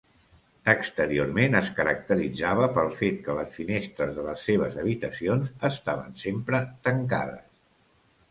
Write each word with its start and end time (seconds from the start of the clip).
Exteriorment 0.71 1.57
es 1.57 1.67
caracteritzava 1.79 2.69
pel 2.77 2.87
fet 3.01 3.19
que 3.27 3.35
les 3.39 3.53
finestres 3.59 4.15
de 4.17 4.25
les 4.29 4.45
seves 4.49 4.79
habitacions 4.85 5.53
estaven 5.71 6.15
sempre 6.23 6.63
tancades. 6.89 7.45